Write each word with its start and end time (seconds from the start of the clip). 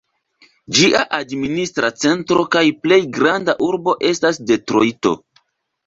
Ĝia 0.77 1.01
administra 1.17 1.91
centro 2.05 2.47
kaj 2.57 2.65
plej 2.87 3.01
granda 3.21 3.59
urbo 3.71 3.99
estas 4.15 4.45
Detrojto. 4.53 5.19